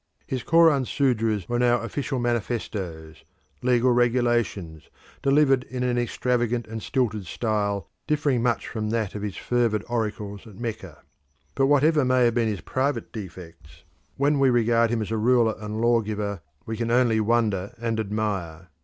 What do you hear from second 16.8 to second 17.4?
only